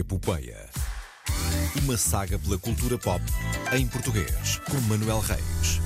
Epopeia. 0.00 0.66
Uma 1.82 1.96
saga 1.96 2.38
pela 2.38 2.58
cultura 2.58 2.98
pop 2.98 3.22
em 3.72 3.86
português, 3.86 4.60
com 4.70 4.78
Manuel 4.82 5.20
Reis. 5.20 5.80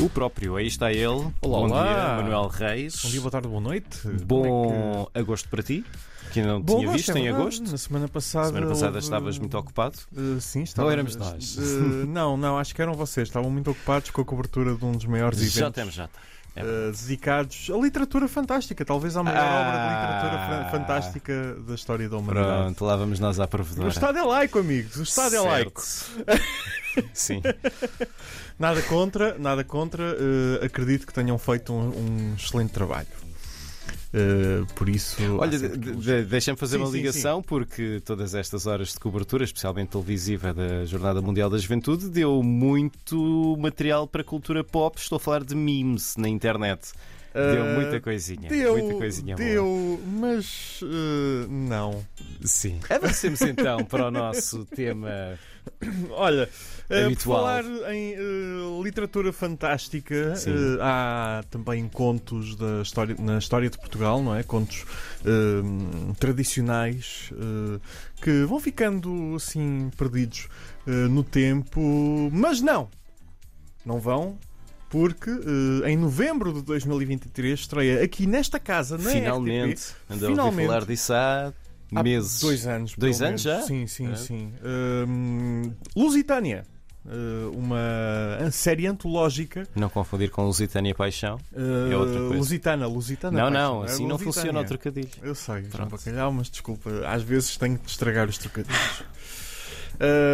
O 0.00 0.08
próprio, 0.08 0.56
aí 0.56 0.66
está 0.66 0.92
ele. 0.92 1.04
Olá, 1.06 1.32
Bom 1.40 1.64
olá. 1.70 1.82
dia, 1.84 2.22
Manuel 2.22 2.48
Reis. 2.48 3.00
Bom 3.02 3.08
dia, 3.10 3.20
boa 3.20 3.30
tarde, 3.30 3.48
boa 3.48 3.60
noite. 3.60 3.98
Bom 4.24 5.08
agosto 5.14 5.48
para 5.48 5.62
ti, 5.62 5.84
que 6.32 6.40
ainda 6.40 6.52
não 6.52 6.58
é 6.58 6.60
que... 6.60 6.66
Bom 6.66 6.78
tinha 6.80 6.92
visto 6.92 7.10
é 7.16 7.18
em 7.18 7.28
agosto. 7.28 7.70
Na 7.70 7.76
semana 7.76 8.08
passada. 8.08 8.46
Semana 8.46 8.66
passada 8.68 8.86
houve- 8.88 8.98
estavas 9.00 9.38
muito 9.38 9.58
ocupado. 9.58 9.98
Uh, 10.16 10.40
sim, 10.40 10.62
estava. 10.62 10.86
Ou 10.86 10.92
éramos 10.92 11.16
nós? 11.16 11.56
Uh, 11.56 12.06
não, 12.06 12.36
não, 12.36 12.58
acho 12.58 12.74
que 12.74 12.80
eram 12.80 12.94
vocês. 12.94 13.28
Estavam 13.28 13.50
muito 13.50 13.70
ocupados 13.70 14.10
com 14.10 14.20
a 14.22 14.24
cobertura 14.24 14.74
de 14.74 14.84
um 14.84 14.92
dos 14.92 15.04
maiores 15.06 15.38
Já 15.40 15.62
eventos. 15.62 15.74
temos, 15.74 15.94
já. 15.94 16.08
É 16.54 16.62
uh, 16.62 16.92
dedicados 16.92 17.70
à 17.72 17.76
literatura 17.78 18.28
fantástica, 18.28 18.84
talvez 18.84 19.16
a 19.16 19.22
maior 19.22 19.38
Ah. 19.38 19.60
obra 19.60 19.78
de 19.78 19.94
literatura 19.94 20.46
fra- 20.70 20.78
fantástica 20.78 21.54
da 21.66 21.74
história 21.74 22.08
da 22.08 22.16
humanidade. 22.18 22.62
Pronto, 22.64 22.84
lá 22.84 22.96
vamos 22.96 23.18
nós 23.18 23.40
à 23.40 23.44
O 23.44 23.48
provedora. 23.48 23.88
Estado 23.88 24.18
é 24.18 24.22
laico, 24.22 24.58
amigos. 24.58 24.96
O 24.96 25.02
Estado 25.02 25.34
é 25.36 25.40
Certo. 25.40 25.46
laico. 25.48 25.82
Sim. 27.14 27.40
Nada 28.58 28.82
contra, 28.82 29.38
nada 29.38 29.64
contra. 29.64 30.02
uh, 30.02 30.64
acredito 30.64 31.06
que 31.06 31.12
tenham 31.14 31.38
feito 31.38 31.72
um, 31.72 31.88
um 31.88 32.34
excelente 32.38 32.70
trabalho. 32.72 33.06
Uh, 34.14 34.66
por 34.74 34.88
isso. 34.90 35.16
Olha, 35.38 35.58
que- 35.58 35.76
de- 35.78 36.22
deixa-me 36.24 36.58
fazer 36.58 36.76
Sim, 36.76 36.82
uma 36.82 36.90
sim, 36.90 36.96
ligação, 36.98 37.42
porque 37.42 38.00
todas 38.04 38.34
estas 38.34 38.66
horas 38.66 38.92
de 38.92 39.00
cobertura, 39.00 39.42
especialmente 39.44 39.88
televisiva 39.88 40.52
da 40.52 40.84
Jornada 40.84 41.22
Mundial 41.22 41.48
da 41.48 41.56
Juventude, 41.56 42.10
deu 42.10 42.42
muito 42.42 43.56
material 43.58 44.06
para 44.06 44.20
a 44.20 44.24
cultura 44.24 44.62
pop. 44.62 44.98
Estou 44.98 45.16
a 45.16 45.20
falar 45.20 45.42
de 45.42 45.54
memes 45.54 46.14
na 46.18 46.28
internet. 46.28 46.92
Deu 47.34 47.64
Uh, 47.64 47.74
muita 47.74 48.00
coisinha. 48.00 48.48
Deu, 48.48 48.76
muita 48.76 48.94
coisinha 48.98 49.36
boa. 49.36 49.48
deu, 49.48 50.00
mas 50.06 50.80
uh, 50.82 51.48
não. 51.48 52.04
Sim. 52.44 52.78
Avancemos 52.90 53.40
então 53.40 53.84
para 53.84 54.08
o 54.08 54.10
nosso 54.10 54.66
tema. 54.66 55.38
Olha, 56.10 56.48
uh, 56.90 57.20
falar 57.20 57.64
em 57.92 58.14
uh, 58.18 58.82
literatura 58.82 59.32
fantástica, 59.32 60.34
uh, 60.34 60.78
há 60.82 61.42
também 61.50 61.88
contos 61.88 62.54
da 62.56 62.82
história, 62.82 63.16
na 63.18 63.38
história 63.38 63.70
de 63.70 63.78
Portugal, 63.78 64.22
não 64.22 64.34
é? 64.34 64.42
Contos 64.42 64.82
uh, 64.82 66.14
tradicionais 66.18 67.30
uh, 67.32 67.80
que 68.20 68.44
vão 68.44 68.60
ficando 68.60 69.34
assim 69.36 69.90
perdidos 69.96 70.48
uh, 70.86 70.90
no 71.08 71.24
tempo, 71.24 71.80
mas 72.32 72.60
não, 72.60 72.90
não 73.86 73.98
vão. 73.98 74.38
Porque 74.92 75.30
uh, 75.30 75.86
em 75.86 75.96
novembro 75.96 76.52
de 76.52 76.60
2023 76.62 77.58
estreia 77.58 78.04
aqui 78.04 78.26
nesta 78.26 78.60
casa, 78.60 78.98
na 78.98 79.08
Finalmente. 79.10 79.80
RTP, 79.80 79.94
a 80.10 80.12
ouvir 80.14 80.26
Finalmente. 80.26 80.66
falar 80.66 80.84
disso 80.84 81.12
há 81.14 81.52
Há 81.94 82.02
meses. 82.02 82.40
Dois 82.40 82.66
anos. 82.66 82.94
Dois 82.98 83.22
anos 83.22 83.40
já? 83.40 83.62
Sim, 83.62 83.86
sim, 83.86 84.12
É. 84.12 84.16
sim. 84.16 84.52
Hum, 85.08 85.72
Lusitânia. 85.96 86.64
Uh, 87.06 87.50
uma 87.58 88.50
série 88.52 88.86
antológica. 88.86 89.66
Não 89.74 89.88
confundir 89.88 90.30
com 90.30 90.44
Lusitânia 90.44 90.94
Paixão. 90.94 91.38
Uh, 91.52 91.90
É 91.90 91.96
outra 91.96 92.18
coisa. 92.20 92.34
Lusitana, 92.36 92.86
Lusitana. 92.86 93.38
não, 93.38 93.50
paixão. 93.50 93.74
não, 93.74 93.82
É 93.82 93.84
assim 93.86 94.02
não 94.02 94.10
Lusitânia. 94.16 94.32
funciona 94.34 94.60
o 94.60 94.64
trocadilho. 94.64 95.08
Eu 95.22 95.34
sei, 95.34 95.62
Pronto. 95.62 95.90
Bacalhau, 95.90 96.30
mas 96.32 96.50
desculpa, 96.50 96.90
às 97.08 97.22
vezes 97.22 97.56
tenho 97.56 97.78
de 97.78 97.90
estragar 97.90 98.28
os 98.28 98.36
trocadilhos. 98.38 99.04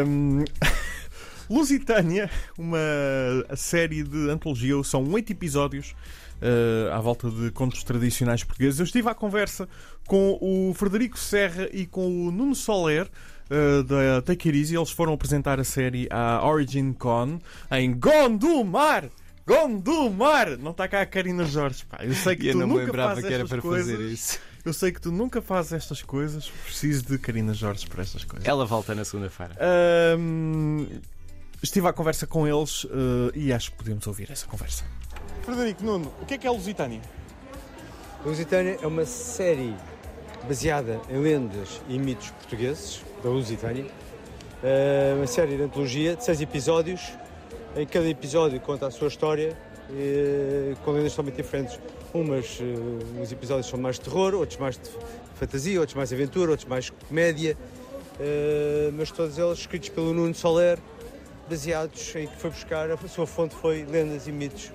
Hum, 0.06 0.44
Lusitânia, 1.50 2.30
uma 2.58 2.78
série 3.56 4.02
de 4.02 4.30
antologia, 4.30 4.82
são 4.84 5.02
oito 5.12 5.32
episódios 5.32 5.94
uh, 6.42 6.92
à 6.92 7.00
volta 7.00 7.30
de 7.30 7.50
contos 7.50 7.82
tradicionais 7.82 8.44
portugueses. 8.44 8.78
Eu 8.78 8.84
estive 8.84 9.08
à 9.08 9.14
conversa 9.14 9.68
com 10.06 10.38
o 10.40 10.74
Frederico 10.74 11.18
Serra 11.18 11.68
e 11.72 11.86
com 11.86 12.26
o 12.26 12.30
Nuno 12.30 12.54
Soler. 12.54 13.08
uh, 13.50 13.82
da 13.82 14.22
Take 14.22 14.48
It 14.48 14.58
Easy, 14.58 14.76
eles 14.76 14.90
foram 14.90 15.12
apresentar 15.14 15.58
a 15.58 15.64
série 15.64 16.06
à 16.10 16.46
Origin 16.46 16.92
Con 16.92 17.38
em 17.70 17.94
Gondomar! 17.98 19.08
Gondomar! 19.46 20.58
Não 20.58 20.72
está 20.72 20.86
cá 20.86 21.00
a 21.00 21.06
Karina 21.06 21.46
Jorge, 21.46 21.82
pá. 21.86 21.98
Eu 22.02 22.12
sei 22.14 22.36
que 22.36 22.48
eu 22.48 22.52
tu 22.52 22.58
não 22.58 22.66
nunca 22.66 22.92
fazes 22.92 23.24
que 23.24 23.32
era 23.32 23.42
estas 23.44 23.48
para 23.48 23.62
coisas. 23.62 23.90
fazer 23.96 24.12
isso. 24.12 24.38
Eu 24.62 24.72
sei 24.74 24.92
que 24.92 25.00
tu 25.00 25.10
nunca 25.10 25.40
fazes 25.40 25.72
estas 25.72 26.02
coisas. 26.02 26.50
Preciso 26.66 27.06
de 27.06 27.16
Karina 27.18 27.54
Jorge 27.54 27.86
para 27.86 28.02
estas 28.02 28.24
coisas. 28.24 28.46
Ela 28.46 28.66
volta 28.66 28.94
na 28.94 29.02
segunda-feira. 29.06 29.56
Ahm, 29.58 30.86
estive 31.62 31.88
à 31.88 31.92
conversa 31.92 32.26
com 32.26 32.46
eles 32.46 32.86
eh, 32.90 33.32
e 33.34 33.52
acho 33.52 33.72
que 33.72 33.78
podemos 33.78 34.06
ouvir 34.06 34.30
essa 34.30 34.46
conversa. 34.46 34.84
Frederico 35.42 35.82
Nuno, 35.84 36.12
o 36.22 36.26
que 36.26 36.34
é 36.34 36.38
que 36.38 36.46
é 36.46 36.50
Lusitânia? 36.50 37.00
Lusitânia 38.24 38.78
é 38.80 38.86
uma 38.86 39.04
série 39.04 39.74
baseada 40.46 41.00
em 41.10 41.20
lendas 41.20 41.80
e 41.88 41.98
mitos 41.98 42.30
portugueses, 42.30 43.00
da 43.22 43.30
Lusitânia. 43.30 43.86
É 44.62 45.14
uma 45.16 45.26
série 45.26 45.56
de 45.56 45.62
antologia 45.62 46.16
de 46.16 46.24
seis 46.24 46.40
episódios. 46.40 47.12
Em 47.76 47.86
cada 47.86 48.08
episódio 48.08 48.60
conta 48.60 48.86
a 48.86 48.90
sua 48.90 49.08
história, 49.08 49.56
eh, 49.90 50.74
com 50.84 50.92
lendas 50.92 51.12
totalmente 51.12 51.36
diferentes. 51.36 51.78
Umas, 52.12 52.58
eh, 52.60 53.20
uns 53.20 53.32
episódios 53.32 53.66
são 53.66 53.78
mais 53.78 53.96
de 53.96 54.02
terror, 54.02 54.34
outros 54.34 54.58
mais 54.58 54.76
de 54.76 54.88
fantasia, 55.36 55.78
outros 55.80 55.96
mais 55.96 56.12
aventura, 56.12 56.50
outros 56.50 56.68
mais 56.68 56.90
comédia. 56.90 57.56
Mas 58.94 59.12
todos 59.12 59.38
eles 59.38 59.60
escritos 59.60 59.90
pelo 59.90 60.12
Nuno 60.12 60.34
Soler, 60.34 60.76
baseados 61.48 62.14
em 62.16 62.26
que 62.26 62.36
foi 62.36 62.50
buscar, 62.50 62.90
a 62.90 62.96
sua 63.08 63.26
fonte 63.26 63.54
foi 63.54 63.84
lendas 63.84 64.26
e 64.26 64.32
mitos 64.32 64.70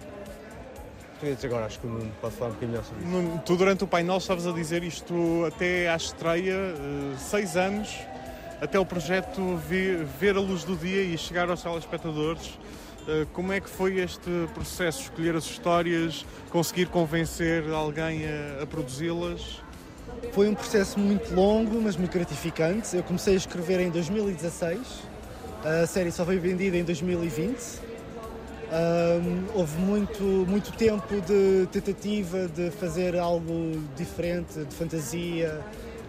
portugueses. 1.12 1.46
Agora 1.46 1.66
acho 1.66 1.80
que 1.80 1.88
o 1.88 1.90
Nuno 1.90 2.12
pode 2.22 2.36
falar 2.36 2.50
um 2.52 2.54
bocadinho 2.54 2.72
melhor 2.72 2.86
sobre 2.86 3.04
isso. 3.04 3.12
Nuno, 3.12 3.42
Tu 3.46 3.56
durante 3.56 3.84
o 3.84 3.88
painel 3.88 4.18
estavas 4.18 4.48
a 4.48 4.52
dizer 4.52 4.84
isto 4.84 5.46
até 5.48 5.90
à 5.90 5.96
estreia, 5.96 6.54
eh, 6.54 7.16
seis 7.18 7.56
anos, 7.56 7.90
até 8.62 8.80
o 8.80 8.86
projeto 8.86 9.58
vi- 9.70 10.04
ver 10.20 10.36
a 10.36 10.40
luz 10.40 10.64
do 10.64 10.76
dia 10.76 11.02
e 11.04 11.18
chegar 11.18 11.50
aos 11.50 11.62
telespectadores. 11.62 12.58
Eh, 13.08 13.26
Como 13.34 13.52
é 13.52 13.60
que 13.60 13.70
foi 13.70 14.00
este 14.00 14.30
processo? 14.54 15.02
Escolher 15.04 15.36
as 15.36 15.44
histórias, 15.46 16.26
conseguir 16.50 16.88
convencer 16.88 17.70
alguém 17.72 18.22
a, 18.26 18.64
a 18.64 18.66
produzi-las? 18.66 19.62
Foi 20.32 20.48
um 20.48 20.54
processo 20.56 21.00
muito 21.00 21.34
longo, 21.34 21.82
mas 21.82 21.96
muito 21.98 22.14
gratificante. 22.14 22.96
Eu 22.96 23.04
comecei 23.04 23.34
a 23.34 23.38
escrever 23.38 23.80
em 23.82 23.90
2016. 23.90 24.80
A 25.64 25.88
série 25.88 26.12
só 26.12 26.26
foi 26.26 26.38
vendida 26.38 26.76
em 26.76 26.84
2020. 26.84 27.80
Ahm, 28.70 29.46
houve 29.56 29.78
muito, 29.80 30.22
muito 30.22 30.74
tempo 30.74 31.22
de 31.22 31.68
tentativa 31.72 32.50
de 32.50 32.70
fazer 32.70 33.18
algo 33.18 33.82
diferente, 33.96 34.66
de 34.66 34.76
fantasia, 34.76 35.62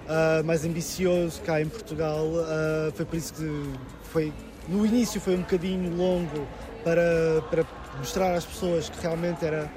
ah, 0.09 0.43
mais 0.45 0.65
ambicioso 0.65 1.41
cá 1.43 1.61
em 1.61 1.69
Portugal. 1.69 2.27
Ah, 2.49 2.91
foi 2.97 3.05
por 3.05 3.17
isso 3.17 3.33
que 3.35 3.73
foi, 4.11 4.33
no 4.67 4.85
início 4.85 5.21
foi 5.21 5.37
um 5.37 5.43
bocadinho 5.43 5.97
longo 5.97 6.49
para, 6.83 7.41
para 7.49 7.65
mostrar 7.97 8.35
às 8.35 8.45
pessoas 8.45 8.89
que 8.89 9.01
realmente 9.01 9.45
era 9.45 9.71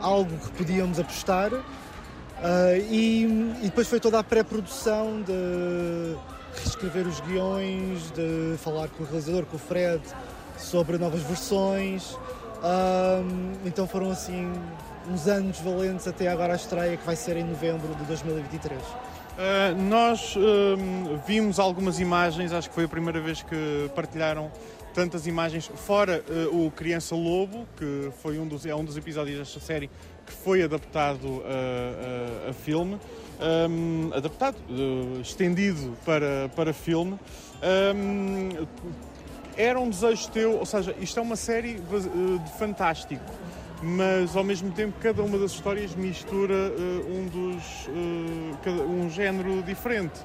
algo 0.00 0.36
que 0.36 0.50
podíamos 0.50 0.98
apostar. 0.98 1.52
Ah, 2.42 2.76
e, 2.76 3.22
e 3.62 3.66
depois 3.66 3.86
foi 3.86 4.00
toda 4.00 4.18
a 4.18 4.24
pré-produção 4.24 5.22
de 5.22 6.16
reescrever 6.56 7.06
os 7.06 7.20
guiões, 7.20 8.10
de 8.12 8.56
falar 8.58 8.88
com 8.88 9.02
o 9.02 9.06
realizador, 9.06 9.44
com 9.46 9.56
o 9.56 9.60
Fred, 9.60 10.02
sobre 10.58 10.98
novas 10.98 11.22
versões. 11.22 12.16
Ah, 12.62 13.20
então 13.64 13.86
foram 13.86 14.10
assim 14.10 14.52
uns 15.10 15.26
anos 15.26 15.58
valentes 15.60 16.06
até 16.06 16.28
agora 16.28 16.52
a 16.52 16.56
estreia, 16.56 16.96
que 16.96 17.04
vai 17.04 17.16
ser 17.16 17.36
em 17.36 17.44
novembro 17.44 17.94
de 17.96 18.04
2023. 18.04 18.80
Uh, 19.32 19.74
nós 19.88 20.36
hum, 20.36 21.18
vimos 21.26 21.58
algumas 21.58 21.98
imagens, 21.98 22.52
acho 22.52 22.68
que 22.68 22.74
foi 22.74 22.84
a 22.84 22.88
primeira 22.88 23.18
vez 23.18 23.42
que 23.42 23.90
partilharam 23.96 24.52
tantas 24.92 25.26
imagens, 25.26 25.70
fora 25.74 26.22
uh, 26.28 26.66
o 26.66 26.70
Criança 26.70 27.14
Lobo, 27.16 27.66
que 27.76 28.10
foi 28.22 28.38
um 28.38 28.46
dos, 28.46 28.66
é 28.66 28.74
um 28.74 28.84
dos 28.84 28.96
episódios 28.96 29.38
desta 29.38 29.58
série 29.58 29.90
que 30.26 30.32
foi 30.32 30.62
adaptado 30.62 31.42
a- 31.46 32.50
a 32.50 32.52
filme, 32.52 33.00
hum, 33.40 34.10
adaptado, 34.14 34.56
uh, 34.68 35.20
estendido 35.20 35.96
para, 36.04 36.50
para 36.54 36.72
filme. 36.72 37.18
Hum, 37.94 38.66
era 39.56 39.78
um 39.78 39.90
desejo 39.90 40.30
teu, 40.30 40.58
ou 40.58 40.66
seja, 40.66 40.94
isto 41.00 41.18
é 41.18 41.22
uma 41.22 41.36
série 41.36 41.76
uh, 41.76 42.38
de 42.38 42.52
fantástico, 42.58 43.22
mas 43.82 44.34
ao 44.36 44.44
mesmo 44.44 44.70
tempo 44.72 44.94
cada 45.00 45.22
uma 45.22 45.38
das 45.38 45.52
histórias 45.52 45.94
mistura 45.94 46.54
uh, 46.54 47.18
um 47.18 47.26
dos 47.28 47.64
uh, 47.88 48.58
cada- 48.64 48.82
um 48.82 49.10
género 49.10 49.62
diferente. 49.62 50.20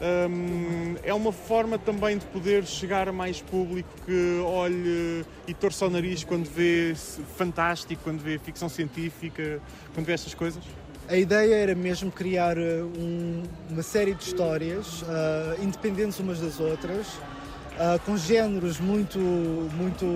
Um, 0.00 0.96
é 1.04 1.14
uma 1.14 1.30
forma 1.30 1.78
também 1.78 2.18
de 2.18 2.26
poder 2.26 2.64
chegar 2.64 3.08
a 3.08 3.12
mais 3.12 3.40
público 3.40 3.88
que 4.04 4.40
olhe 4.44 5.24
e 5.46 5.54
torça 5.54 5.86
o 5.86 5.90
nariz 5.90 6.24
quando 6.24 6.46
vê 6.46 6.92
fantástico, 7.36 8.02
quando 8.02 8.20
vê 8.20 8.36
ficção 8.36 8.68
científica, 8.68 9.60
quando 9.94 10.06
vê 10.06 10.12
estas 10.14 10.34
coisas? 10.34 10.64
A 11.12 11.16
ideia 11.18 11.56
era 11.56 11.74
mesmo 11.74 12.10
criar 12.10 12.56
uh, 12.56 12.90
um- 12.98 13.42
uma 13.68 13.82
série 13.82 14.14
de 14.14 14.24
histórias 14.24 15.02
uh, 15.02 15.62
independentes 15.62 16.18
umas 16.18 16.40
das 16.40 16.58
outras, 16.58 17.06
ah, 17.78 17.98
com 18.06 18.16
géneros 18.16 18.80
muito, 18.80 19.18
muito 19.18 20.06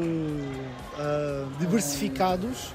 ah, 0.98 1.46
diversificados 1.58 2.75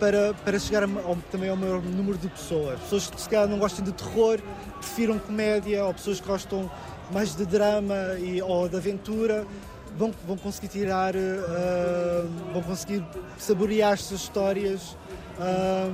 para, 0.00 0.32
para 0.44 0.58
chegar 0.58 0.84
ao- 0.84 1.16
também 1.30 1.50
ao 1.50 1.56
maior 1.56 1.80
número 1.82 2.16
de 2.18 2.28
pessoas. 2.28 2.80
Pessoas 2.80 3.10
que 3.10 3.20
se 3.20 3.28
calhar 3.28 3.46
não 3.48 3.58
gostam 3.60 3.84
de 3.84 3.92
terror, 3.92 4.40
prefiram 4.78 5.18
comédia, 5.20 5.84
ou 5.84 5.92
pessoas 5.94 6.20
que 6.20 6.26
gostam 6.26 6.68
mais 7.12 7.34
de 7.36 7.44
drama 7.44 7.94
e, 8.18 8.40
ou 8.42 8.68
de 8.68 8.76
aventura. 8.76 9.46
Vão, 9.98 10.12
vão 10.26 10.36
conseguir 10.36 10.68
tirar, 10.68 11.12
vão 12.52 12.62
conseguir 12.62 13.04
saborear 13.38 13.92
estas 13.94 14.20
histórias 14.20 14.96
ah, 15.38 15.88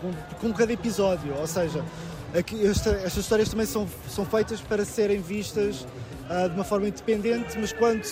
com, 0.00 0.12
com 0.40 0.52
cada 0.52 0.72
episódio. 0.72 1.34
Ou 1.38 1.46
seja, 1.46 1.84
aqui, 2.36 2.66
esta- 2.66 2.90
estas 2.90 3.18
histórias 3.18 3.48
também 3.48 3.66
são, 3.66 3.86
são 4.08 4.24
feitas 4.24 4.60
para 4.60 4.84
serem 4.84 5.20
vistas 5.20 5.86
ah, 6.28 6.48
de 6.48 6.54
uma 6.54 6.64
forma 6.64 6.88
independente, 6.88 7.58
mas 7.58 7.72
quando. 7.72 8.02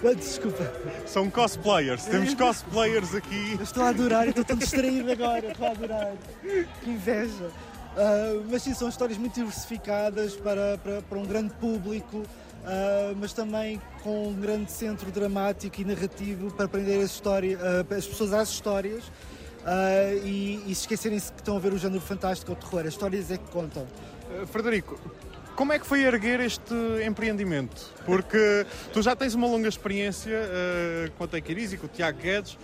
quando 0.00 0.16
desculpa, 0.18 0.72
São 1.06 1.30
cosplayers, 1.30 2.04
temos 2.04 2.34
cosplayers 2.34 3.14
aqui. 3.14 3.54
eu 3.58 3.62
estou 3.64 3.82
a 3.84 3.88
adorar, 3.88 4.28
estou 4.28 4.44
tão 4.44 4.56
distraído 4.56 5.10
agora, 5.12 5.46
estou 5.50 5.66
a 5.66 5.70
adorar. 5.70 6.12
Que 6.82 6.90
inveja. 6.90 7.50
Ah, 7.96 8.40
mas 8.50 8.62
sim, 8.62 8.74
são 8.74 8.88
histórias 8.88 9.16
muito 9.18 9.34
diversificadas 9.34 10.34
para, 10.34 10.76
para, 10.78 11.00
para 11.02 11.18
um 11.18 11.24
grande 11.24 11.52
público, 11.54 12.24
ah, 12.64 13.14
mas 13.16 13.32
também 13.32 13.80
com 14.02 14.28
um 14.28 14.34
grande 14.34 14.72
centro 14.72 15.10
dramático 15.10 15.80
e 15.80 15.84
narrativo 15.84 16.50
para 16.52 16.66
prender 16.66 17.00
as, 17.00 17.10
história, 17.10 17.58
ah, 17.60 17.94
as 17.94 18.06
pessoas 18.06 18.32
às 18.32 18.48
histórias 18.48 19.04
ah, 19.64 20.12
e, 20.24 20.62
e 20.66 20.74
se 20.74 20.82
esquecerem-se 20.82 21.32
que 21.32 21.40
estão 21.40 21.56
a 21.56 21.60
ver 21.60 21.72
o 21.72 21.78
género 21.78 22.00
fantástico 22.00 22.52
ou 22.52 22.56
terror. 22.56 22.80
As 22.80 22.94
histórias 22.94 23.30
é 23.30 23.36
que 23.36 23.50
contam. 23.50 23.82
Uh, 23.82 24.46
Frederico, 24.46 24.98
como 25.54 25.72
é 25.72 25.78
que 25.78 25.86
foi 25.86 26.02
erguer 26.04 26.40
este 26.40 26.74
empreendimento? 27.06 27.92
Porque 28.06 28.66
tu 28.92 29.02
já 29.02 29.14
tens 29.14 29.34
uma 29.34 29.46
longa 29.46 29.68
experiência 29.68 30.34
uh, 30.34 31.10
com 31.12 31.24
a 31.24 31.28
Take 31.28 31.52
It 31.52 31.62
Easy, 31.62 31.76
com 31.76 31.86
o 31.86 31.88
Tiago 31.88 32.18
Guedes, 32.18 32.58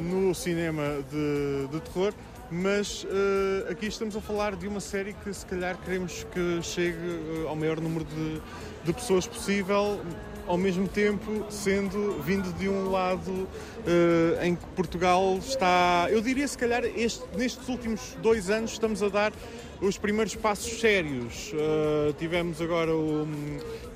no 0.00 0.34
cinema 0.34 1.02
de, 1.10 1.66
de 1.68 1.80
terror, 1.80 2.12
mas 2.50 3.04
uh, 3.04 3.70
aqui 3.70 3.86
estamos 3.86 4.16
a 4.16 4.20
falar 4.20 4.56
de 4.56 4.66
uma 4.66 4.80
série 4.80 5.12
que 5.12 5.32
se 5.32 5.44
calhar 5.44 5.76
queremos 5.84 6.24
que 6.32 6.62
chegue 6.62 6.96
uh, 6.96 7.48
ao 7.48 7.56
maior 7.56 7.80
número 7.80 8.04
de, 8.04 8.40
de 8.84 8.92
pessoas 8.92 9.26
possível, 9.26 10.00
ao 10.46 10.56
mesmo 10.56 10.88
tempo 10.88 11.44
sendo 11.50 12.22
vindo 12.22 12.50
de 12.56 12.70
um 12.70 12.90
lado 12.90 13.46
eh, 13.86 14.46
em 14.46 14.54
que 14.56 14.64
Portugal 14.74 15.36
está, 15.38 16.06
eu 16.08 16.22
diria 16.22 16.48
se 16.48 16.56
calhar 16.56 16.86
este- 16.86 17.22
nestes 17.36 17.68
últimos 17.68 18.16
dois 18.22 18.48
anos 18.48 18.70
estamos 18.72 19.02
a 19.02 19.10
dar 19.10 19.30
os 19.80 19.96
primeiros 19.96 20.34
passos 20.34 20.80
sérios. 20.80 21.52
Eh, 21.54 22.12
tivemos 22.18 22.60
agora 22.60 22.94
o, 22.94 23.26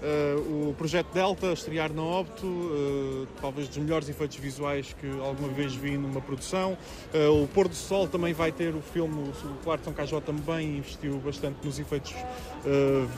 eh, 0.03 0.35
o 0.37 0.75
projeto 0.79 1.13
Delta 1.13 1.49
a 1.49 1.53
estrear 1.53 1.93
na 1.93 2.03
Opto, 2.03 2.47
eh, 2.47 3.27
talvez 3.41 3.69
dos 3.69 3.79
melhores 3.79 4.09
efeitos 4.09 4.37
visuais 4.37 4.95
que 5.01 5.07
alguma 5.21 5.49
vez 5.49 5.75
vi 5.75 5.97
numa 5.97 6.21
produção. 6.21 6.77
O 7.43 7.47
Pôr 7.49 7.69
do 7.69 7.75
Sol 7.75 8.07
também 8.07 8.33
vai 8.33 8.53
ter 8.53 8.75
o 8.75 8.81
filme, 8.81 9.31
o 9.31 9.83
São 9.85 9.93
Cajó 9.93 10.21
também 10.21 10.79
investiu 10.79 11.19
bastante 11.19 11.57
nos 11.65 11.79
efeitos 11.79 12.15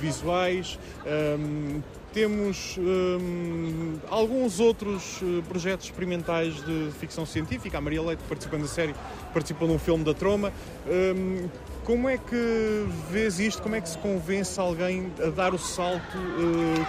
visuais. 0.00 0.78
Hum, 1.06 1.80
temos 2.14 2.78
hum, 2.78 3.96
alguns 4.08 4.60
outros 4.60 5.18
eh, 5.20 5.42
projetos 5.48 5.86
experimentais 5.86 6.54
de 6.64 6.90
ficção 7.00 7.26
científica. 7.26 7.76
A 7.76 7.80
Maria 7.80 8.00
Leite, 8.00 8.22
participando 8.28 8.62
da 8.62 8.68
série, 8.68 8.94
participou 9.32 9.66
num 9.66 9.78
filme 9.80 10.04
da 10.04 10.14
Troma. 10.14 10.52
Hum, 10.86 11.48
como 11.84 12.08
é 12.08 12.16
que 12.16 12.86
vês 13.10 13.40
isto? 13.40 13.60
Como 13.60 13.74
é 13.74 13.80
que 13.80 13.88
se 13.88 13.98
convence 13.98 14.58
alguém 14.58 15.12
a 15.20 15.28
dar 15.30 15.52
o 15.52 15.58
salto 15.58 16.16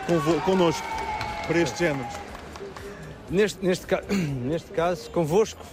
convo- 0.05 0.39
connosco 0.41 0.85
para 1.47 1.59
estes 1.59 1.79
géneros? 1.79 2.13
Neste, 3.29 3.65
neste, 3.65 3.87
ca- 3.87 4.03
neste 4.45 4.71
caso, 4.73 5.09
convosco, 5.09 5.65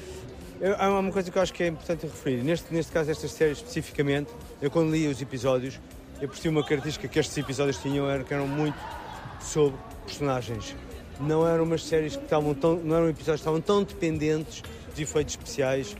há 0.78 0.88
uma 0.88 1.12
coisa 1.12 1.30
que 1.30 1.36
eu 1.36 1.42
acho 1.42 1.52
que 1.52 1.62
é 1.62 1.66
importante 1.66 2.06
referir. 2.06 2.42
Neste, 2.42 2.72
neste 2.72 2.90
caso, 2.90 3.10
estas 3.10 3.30
séries 3.32 3.58
especificamente, 3.58 4.30
eu 4.62 4.70
quando 4.70 4.90
li 4.90 5.06
os 5.06 5.20
episódios, 5.20 5.78
eu 6.20 6.28
percebi 6.28 6.48
uma 6.48 6.62
característica 6.62 7.06
que 7.08 7.18
estes 7.18 7.36
episódios 7.36 7.76
tinham, 7.78 8.08
era 8.08 8.24
que 8.24 8.34
eram 8.34 8.46
muito 8.46 8.78
sobre 9.40 9.78
personagens. 10.04 10.74
Não 11.20 11.46
eram 11.46 11.64
umas 11.64 11.84
séries 11.84 12.16
que 12.16 12.24
estavam 12.24 12.54
tão, 12.54 12.76
não 12.76 12.96
eram 12.96 13.08
episódios 13.08 13.40
que 13.40 13.48
estavam 13.48 13.60
tão 13.60 13.82
dependentes 13.82 14.62
de 14.94 15.02
efeitos 15.02 15.34
especiais, 15.34 15.96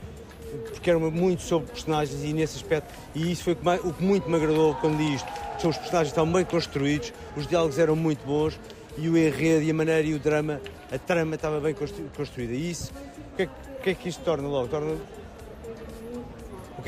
porque 0.71 0.89
eram 0.89 1.11
muito 1.11 1.41
sobre 1.41 1.71
personagens 1.71 2.23
e 2.23 2.33
nesse 2.33 2.57
aspecto, 2.57 2.93
e 3.13 3.31
isso 3.31 3.43
foi 3.43 3.53
o 3.83 3.93
que, 3.93 4.03
muito 4.03 4.29
me 4.29 4.35
agradou 4.35 4.75
quando 4.75 4.97
li 4.97 5.15
isto. 5.15 5.27
São 5.59 5.69
os 5.69 5.77
personagens 5.77 6.09
estavam 6.09 6.31
bem 6.31 6.45
construídos, 6.45 7.13
os 7.35 7.45
diálogos 7.45 7.77
eram 7.77 7.95
muito 7.95 8.25
bons 8.25 8.59
e 8.97 9.09
o 9.09 9.17
enredo 9.17 9.63
e 9.63 9.71
a 9.71 9.73
maneira 9.73 10.07
e 10.07 10.13
o 10.13 10.19
drama, 10.19 10.61
a 10.91 10.97
trama 10.97 11.35
estava 11.35 11.59
bem 11.59 11.73
constru- 11.73 12.05
construída. 12.15 12.53
E 12.53 12.71
isso, 12.71 12.91
o 13.33 13.35
que, 13.35 13.43
é, 13.43 13.49
que 13.83 13.89
é 13.89 13.93
que 13.93 14.09
isto 14.09 14.23
torna 14.23 14.47
logo? 14.47 14.67
Torna 14.69 14.95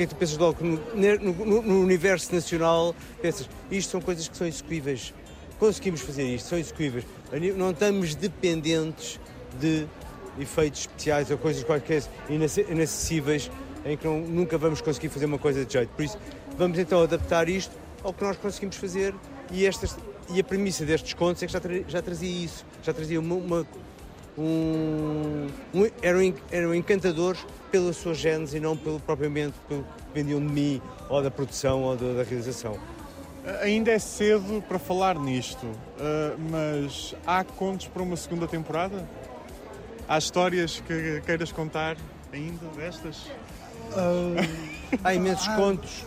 que 0.07 0.13
tu 0.15 0.17
pensas 0.17 0.37
logo 0.37 0.63
no, 0.63 0.79
no- 1.33 1.61
no- 1.61 1.81
universo 1.81 2.33
nacional? 2.33 2.95
Pensas, 3.21 3.49
isto 3.69 3.89
são 3.91 4.01
coisas 4.01 4.27
que 4.27 4.35
são 4.37 4.47
execuíveis. 4.47 5.13
Conseguimos 5.59 6.01
fazer 6.01 6.23
isto, 6.23 6.47
são 6.49 6.57
execuíveis. 6.57 7.05
Não 7.55 7.71
estamos 7.71 8.15
dependentes 8.15 9.19
de 9.59 9.85
efeitos 10.39 10.81
especiais 10.81 11.29
ou 11.29 11.37
coisas 11.37 11.63
quaisquer 11.63 12.03
inace- 12.29 12.65
inacessíveis 12.69 13.51
em 13.85 13.95
que 13.97 14.05
não- 14.05 14.21
nunca 14.21 14.57
vamos 14.57 14.81
conseguir 14.81 15.09
fazer 15.09 15.25
uma 15.25 15.37
coisa 15.37 15.65
de 15.65 15.73
jeito. 15.73 15.89
Por 15.89 16.03
isso, 16.03 16.17
vamos 16.57 16.77
então 16.79 17.01
adaptar 17.03 17.47
isto 17.49 17.71
ao 18.03 18.13
que 18.13 18.23
nós 18.23 18.37
conseguimos 18.37 18.75
fazer 18.77 19.13
e, 19.51 19.65
estas, 19.65 19.95
e 20.33 20.39
a 20.39 20.43
premissa 20.43 20.85
destes 20.85 21.13
contos 21.13 21.43
é 21.43 21.45
que 21.47 21.53
já, 21.53 21.59
tra- 21.59 21.83
já 21.87 22.01
trazia 22.01 22.45
isso, 22.45 22.65
já 22.83 22.93
trazia 22.93 23.19
uma, 23.19 23.35
uma- 23.35 23.67
um, 24.37 25.47
um- 25.73 25.89
eram, 26.01 26.33
eram 26.51 26.73
encantadores 26.75 27.45
pela 27.71 27.93
sua 27.93 28.13
gênese 28.13 28.57
e 28.57 28.59
não 28.59 28.75
pelo 28.75 28.99
propriamente 28.99 29.53
pelo 29.67 29.83
que 29.83 29.89
vendiam 30.13 30.39
de 30.39 30.51
mim 30.51 30.81
ou 31.09 31.21
da 31.21 31.31
produção 31.31 31.81
ou 31.83 31.95
da, 31.95 32.13
da 32.13 32.23
realização. 32.23 32.77
Ainda 33.61 33.91
é 33.91 33.97
cedo 33.97 34.63
para 34.67 34.77
falar 34.77 35.15
nisto, 35.17 35.65
eh, 35.99 36.35
mas 36.51 37.15
há 37.25 37.43
contos 37.43 37.87
para 37.87 38.03
uma 38.03 38.15
segunda 38.15 38.47
temporada? 38.47 39.03
Há 40.07 40.17
histórias 40.19 40.79
que 40.85 41.21
queiras 41.25 41.51
contar 41.51 41.97
ainda 42.31 42.65
destas? 42.77 43.27
Ah, 43.93 44.47
Há 45.03 45.13
imensos 45.15 45.47
Ah. 45.47 45.55
contos. 45.55 46.05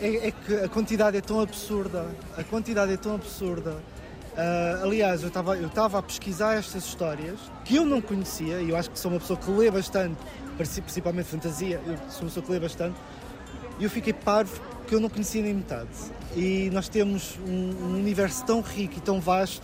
É, 0.00 0.28
é 0.28 0.30
que 0.30 0.54
a 0.64 0.68
quantidade 0.68 1.16
é 1.16 1.20
tão 1.20 1.40
absurda. 1.40 2.06
A 2.36 2.42
quantidade 2.42 2.92
é 2.92 2.96
tão 2.96 3.14
absurda. 3.14 3.76
Ah, 4.36 4.80
aliás, 4.82 5.22
eu 5.22 5.28
estava 5.28 5.56
eu 5.56 5.70
a 5.76 6.02
pesquisar 6.02 6.54
estas 6.56 6.84
histórias 6.84 7.38
que 7.64 7.76
eu 7.76 7.84
não 7.84 8.00
conhecia, 8.00 8.60
e 8.60 8.70
eu 8.70 8.76
acho 8.76 8.90
que 8.90 8.98
sou 8.98 9.10
uma 9.10 9.18
pessoa 9.20 9.38
que 9.38 9.50
lê 9.50 9.70
bastante, 9.70 10.16
princi- 10.56 10.82
principalmente 10.82 11.26
fantasia, 11.26 11.80
eu 11.86 11.96
sou 12.10 12.22
uma 12.22 12.26
pessoa 12.28 12.44
que 12.44 12.52
lê 12.52 12.60
bastante, 12.60 12.96
e 13.78 13.84
eu 13.84 13.90
fiquei 13.90 14.12
parvo 14.12 14.60
que 14.86 14.94
eu 14.94 15.00
não 15.00 15.08
conhecia 15.08 15.42
nem 15.42 15.54
metade. 15.54 15.88
E 16.36 16.70
nós 16.72 16.88
temos 16.88 17.38
um, 17.46 17.70
um 17.86 17.94
universo 17.96 18.44
tão 18.44 18.60
rico 18.60 18.94
e 18.98 19.00
tão 19.00 19.20
vasto 19.20 19.62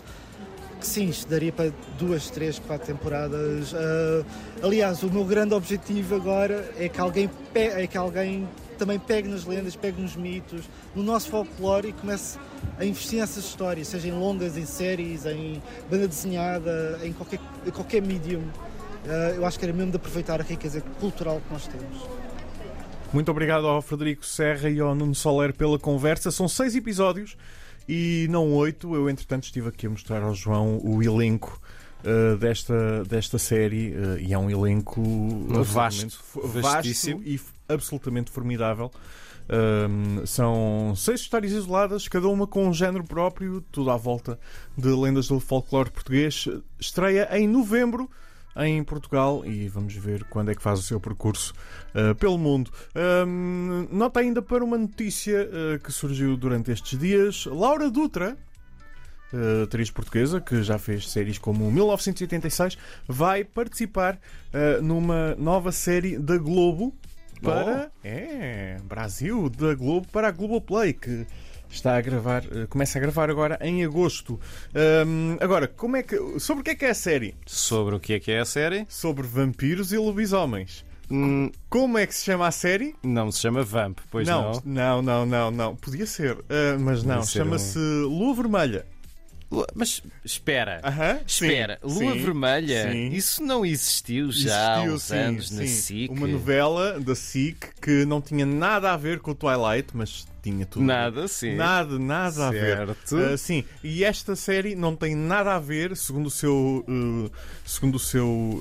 que 0.81 0.87
sim, 0.87 1.09
isto 1.11 1.29
daria 1.31 1.52
para 1.52 1.71
duas, 1.99 2.29
três, 2.31 2.59
quatro 2.59 2.87
temporadas. 2.87 3.73
Ah, 3.75 4.25
aliás, 4.64 5.02
o 5.02 5.11
meu 5.11 5.25
grande 5.25 5.55
objetivo 5.55 6.17
agora 6.17 6.73
é 6.79 6.88
que 6.88 6.99
alguém, 7.00 7.31
é 7.55 7.87
que 7.87 7.97
alguém 7.97 8.49
também 8.83 8.99
pegue 8.99 9.29
nas 9.29 9.45
lendas, 9.45 9.77
pegue 9.77 10.03
nos 10.03 10.17
mitos, 10.17 10.69
no 10.93 11.05
nosso 11.05 11.31
folclore 11.31 11.91
e 11.91 11.93
comece 11.93 12.37
a 12.77 12.85
investir 12.85 13.21
nessas 13.21 13.45
histórias, 13.45 13.87
seja 13.87 14.09
em 14.09 14.11
longas, 14.11 14.57
em 14.57 14.67
séries, 14.67 15.25
em 15.25 15.62
banda 15.89 16.09
desenhada, 16.09 16.99
em 17.05 17.12
qualquer, 17.12 17.39
em 17.65 17.71
qualquer 17.71 18.03
medium. 18.03 18.43
Ah, 19.07 19.35
eu 19.37 19.47
acho 19.47 19.57
que 19.57 19.65
era 19.65 19.73
mesmo 19.73 19.93
de 19.93 19.97
aproveitar 19.99 20.41
a 20.41 20.43
riqueza 20.43 20.81
cultural 20.99 21.41
que 21.47 21.53
nós 21.53 21.69
temos. 21.69 22.09
Muito 23.12 23.31
obrigado 23.31 23.69
ao 23.69 23.81
Frederico 23.81 24.27
Serra 24.27 24.69
e 24.69 24.81
ao 24.81 24.97
Nuno 24.97 25.15
Soler 25.15 25.55
pela 25.55 25.79
conversa. 25.79 26.33
São 26.33 26.49
seis 26.49 26.75
episódios 26.75 27.37
e 27.89 28.27
não 28.31 28.53
oito. 28.53 28.97
Eu, 28.97 29.09
entretanto, 29.09 29.45
estive 29.45 29.69
aqui 29.69 29.87
a 29.87 29.91
mostrar 29.91 30.25
ao 30.25 30.35
João 30.35 30.81
o 30.83 31.01
elenco 31.01 31.61
uh, 32.04 32.37
desta, 32.37 33.04
desta 33.04 33.38
série 33.38 33.94
uh, 33.94 34.18
e 34.18 34.32
é 34.32 34.38
um 34.38 34.50
elenco 34.50 35.02
Vasto, 35.64 36.18
vastíssimo. 36.35 37.18
vasto 37.18 37.28
e 37.28 37.40
absolutamente 37.68 38.30
formidável. 38.30 38.90
Um, 39.50 40.25
são 40.25 40.94
seis 40.97 41.21
histórias 41.21 41.52
isoladas, 41.52 42.09
cada 42.09 42.28
uma 42.28 42.47
com 42.47 42.68
um 42.68 42.73
género 42.73 43.04
próprio, 43.04 43.61
tudo 43.73 43.90
à 43.90 43.97
volta 43.97 44.38
de 44.76 44.88
lendas 44.88 45.28
do 45.28 45.40
folclore 45.40 45.90
português. 45.90 46.49
Estreia 46.78 47.28
em 47.37 47.49
novembro 47.49 48.09
em 48.56 48.82
Portugal 48.85 49.44
e 49.44 49.68
vamos 49.68 49.94
ver 49.94 50.25
quando 50.25 50.50
é 50.50 50.54
que 50.54 50.62
faz 50.62 50.78
o 50.78 50.82
seu 50.82 51.00
percurso 51.00 51.54
uh, 51.94 52.14
pelo 52.14 52.38
mundo. 52.38 52.71
Um, 53.26 53.88
nota 53.90 54.21
ainda 54.21 54.42
para 54.42 54.64
uma 54.64 54.78
notícia 54.78 55.49
uh, 55.49 55.78
que 55.80 55.90
surgiu 55.90 56.37
durante 56.37 56.71
estes 56.71 56.99
dias: 56.99 57.47
Laura 57.47 57.90
Dutra. 57.90 58.37
Uh, 59.33 59.65
atriz 59.65 59.91
portuguesa 59.91 60.41
que 60.41 60.62
já 60.62 60.79
fez 60.79 61.09
séries 61.09 61.39
como 61.39 61.71
1986, 61.71 62.79
vai 63.07 63.45
participar 63.45 64.15
uh, 64.15 64.83
numa 64.83 65.35
nova 65.37 65.73
série 65.73 66.19
da 66.19 66.37
Globo 66.37 66.95
para 67.43 67.91
é 68.05 68.77
Brasil 68.85 69.49
da 69.51 69.75
Globo 69.75 70.07
para 70.12 70.29
a 70.29 70.31
Globoplay 70.31 70.93
que 70.93 71.27
Está 71.73 71.97
a 71.97 72.01
gravar, 72.03 72.45
eh, 72.45 72.67
começa 72.69 72.99
a 72.99 73.01
gravar 73.01 73.31
agora 73.31 73.59
em 73.62 73.83
agosto. 73.83 74.39
Ahm, 74.75 75.39
agora, 75.41 75.67
como 75.67 75.97
é 75.97 76.03
que, 76.03 76.39
sobre 76.39 76.61
o 76.61 76.65
que 76.65 76.71
é 76.73 76.75
que 76.75 76.85
é 76.85 76.91
a 76.91 76.95
série? 76.95 77.35
Sobre 77.47 77.95
o 77.95 78.01
que 78.01 78.12
é 78.12 78.21
que 78.21 78.31
é 78.31 78.41
a 78.41 78.45
série? 78.45 78.85
Sobre 78.91 79.27
vampiros 79.27 79.91
e 79.91 79.97
lobisomens. 79.97 80.85
Hum, 81.11 81.51
Como 81.71 81.99
é 81.99 82.07
que 82.07 82.15
se 82.15 82.25
chama 82.25 82.47
a 82.47 82.51
série? 82.51 82.95
não 83.03 83.31
se 83.31 83.41
chama 83.41 83.62
Vamp, 83.62 83.99
pois 84.11 84.29
não. 84.29 84.62
não, 84.65 85.03
não, 85.03 85.27
não, 85.27 85.51
não. 85.51 85.77
Podia 85.77 86.07
ser, 86.07 86.39
ah, 86.49 86.79
mas 86.79 87.03
não. 87.03 87.23
Chama-se 87.23 87.79
Lua 87.79 88.35
Vermelha. 88.35 88.87
Mas 89.75 90.02
espera. 90.25 90.80
Aham, 90.85 91.21
Espera, 91.26 91.78
sim, 91.87 91.88
Lua 92.04 92.14
sim, 92.14 92.23
Vermelha, 92.25 92.92
sim. 92.92 93.09
isso 93.11 93.42
não 93.44 93.64
existiu 93.66 94.30
já 94.32 94.75
há 94.76 94.85
Existiu, 94.85 94.94
uns 94.94 95.02
sim, 95.02 95.14
anos 95.16 95.50
na. 95.50 95.66
SIC? 95.66 96.11
Uma 96.11 96.26
novela 96.26 97.00
da 97.00 97.14
SIC 97.14 97.68
que 97.80 98.04
não 98.04 98.21
tinha 98.21 98.47
nada 98.47 98.92
a 98.92 98.97
ver 98.97 99.21
com 99.21 99.32
o 99.32 99.35
Twilight, 99.35 99.88
mas 99.94 100.26
tinha 100.42 100.66
tudo. 100.66 100.85
Nada, 100.85 101.28
sim. 101.28 101.54
Nada, 101.54 101.99
nada 101.99 102.49
a 102.49 102.50
ver. 102.50 102.76
Certo. 102.76 103.16
Ah, 103.16 103.37
sim, 103.37 103.64
e 103.85 104.04
esta 104.04 104.35
série 104.35 104.75
não 104.75 104.97
tem 104.97 105.14
nada 105.14 105.54
a 105.54 105.59
ver, 105.59 105.97
segundo 105.97 106.26
o 106.26 106.30
seu. 106.30 106.85
uh, 106.88 107.30
segundo 107.64 107.97
o 107.97 108.00
seu. 108.00 108.52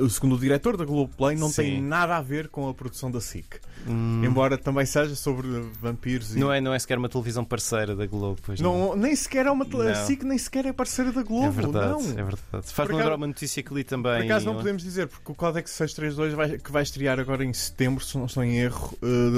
Um, 0.00 0.08
segundo 0.08 0.34
o 0.34 0.38
diretor 0.38 0.76
da 0.76 0.84
Globoplay, 0.84 1.36
não 1.36 1.48
Sim. 1.48 1.62
tem 1.62 1.82
nada 1.82 2.16
a 2.16 2.20
ver 2.22 2.48
com 2.48 2.68
a 2.68 2.74
produção 2.74 3.10
da 3.10 3.20
SIC. 3.20 3.56
Hum, 3.86 4.22
Embora 4.24 4.58
também 4.58 4.84
seja 4.84 5.14
sobre 5.14 5.46
vampiros 5.80 6.34
e. 6.34 6.38
não, 6.38 6.52
é, 6.52 6.60
não 6.60 6.74
é 6.74 6.78
sequer 6.78 6.98
uma 6.98 7.08
televisão 7.08 7.44
parceira 7.44 7.94
da 7.94 8.06
Globo, 8.06 8.38
pois 8.44 8.60
não. 8.60 8.88
Não, 8.88 8.96
nem 8.96 9.14
sequer 9.14 9.46
é 9.46 9.50
uma. 9.50 9.64
tele-. 9.64 9.94
SIC 9.94 10.24
nem 10.24 10.36
sequer 10.36 10.66
é 10.66 10.72
parceira 10.72 11.12
da 11.12 11.22
Globo. 11.22 11.46
É 11.46 11.50
verdade, 11.50 11.92
não. 11.92 12.00
é 12.10 12.22
verdade. 12.24 12.74
Por 12.74 12.92
lembrar 12.94 13.14
uma 13.14 13.26
notícia 13.26 13.62
que 13.62 13.72
li 13.72 13.84
Por 13.84 13.90
também. 13.90 14.22
acaso 14.24 14.46
não 14.46 14.56
podemos 14.56 14.82
dizer, 14.82 15.06
porque 15.06 15.30
o 15.30 15.34
Códex 15.34 15.70
632 15.70 16.34
vai, 16.34 16.58
que 16.58 16.72
vai 16.72 16.82
estrear 16.82 17.18
agora 17.20 17.44
em 17.44 17.52
setembro, 17.52 18.04
se 18.04 18.18
não 18.18 18.26
estou 18.26 18.42
em 18.44 18.56
erro, 18.58 18.96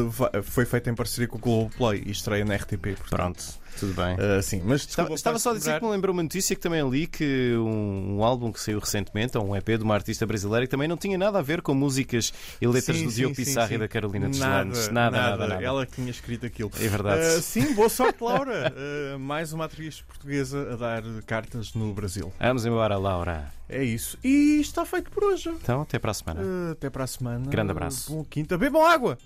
vai- 0.09 0.43
foi 0.43 0.65
feito 0.65 0.89
em 0.91 0.95
parceria 0.95 1.29
com 1.29 1.37
o 1.37 1.41
Globoplay 1.41 2.03
e 2.07 2.11
estreia 2.11 2.45
na 2.45 2.55
RTP. 2.57 2.97
portanto, 2.97 3.11
Pronto, 3.11 3.45
tudo 3.79 3.95
bem. 3.95 4.15
uh, 4.15 4.43
sim, 4.43 4.63
mas 4.65 4.81
Estava, 4.83 5.09
desculpa, 5.09 5.15
estava 5.15 5.39
só 5.39 5.51
a 5.51 5.55
dizer 5.55 5.79
que 5.79 5.85
me 5.85 5.91
lembrou 5.91 6.13
uma 6.13 6.23
notícia 6.23 6.55
que 6.57 6.61
também 6.61 6.89
li 6.89 7.07
que 7.07 7.55
um, 7.57 8.17
um 8.19 8.25
álbum 8.25 8.53
que 8.53 8.61
saiu 8.61 8.79
recentemente, 8.79 9.37
ou 9.37 9.47
um 9.49 9.57
EP 9.57 9.67
de 9.79 9.83
uma 9.83 9.95
artista 9.95 10.27
brasileira, 10.27 10.67
que 10.67 10.71
também 10.71 10.89
não 10.89 10.97
tinha 10.97 11.17
nada 11.17 11.39
a 11.39 11.43
ver 11.43 11.63
com 11.63 11.75
músicas 11.75 12.33
e 12.61 12.67
letras 12.67 12.99
Sim, 12.99 13.07
do 13.07 13.13
Diogo 13.13 13.35
sim. 13.37 13.43
e 13.71 13.79
da 13.79 13.89
Carolina 13.89 14.29
nada, 14.29 14.65
Deslandes. 14.65 14.89
Nada, 14.89 15.17
nada, 15.17 15.47
nada. 15.47 15.63
Ela 15.63 15.87
que 15.87 15.93
tinha 15.93 16.11
escrito 16.11 16.47
aquilo. 16.47 16.71
É 16.81 16.89
verdade. 16.89 17.39
Uh, 17.39 17.41
sim, 17.41 17.75
boa 17.75 17.89
sorte, 17.91 18.23
Laura. 18.23 18.73
Uh, 18.75 19.19
mais 19.19 19.53
uma 19.53 19.67
atriz 19.67 20.01
portuguesa 20.03 20.73
a 20.73 20.77
dar 20.77 21.03
cartas 21.27 21.75
no 21.75 21.93
Brasil. 21.93 22.33
Vamos 22.39 22.65
embora, 22.67 22.97
Laura. 22.97 23.53
É 23.69 23.85
isso. 23.85 24.19
E 24.25 24.61
está 24.61 24.85
feito 24.85 25.11
por 25.11 25.23
hoje. 25.23 25.49
Então, 25.49 25.83
até 25.83 25.99
para 25.99 26.11
a 26.11 26.15
semana. 26.15 26.41
Uh, 26.41 26.73
até 26.73 26.91
para 26.91 27.05
a 27.05 27.07
semana. 27.07 27.49
Grande 27.49 27.71
abraço. 27.71 28.13
Bom 28.13 28.25
quinta. 28.25 28.59
Bebam 28.59 28.85
água! 28.85 29.17